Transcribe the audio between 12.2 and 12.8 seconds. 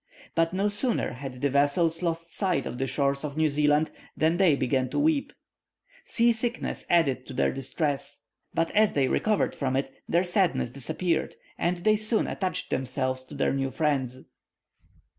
attached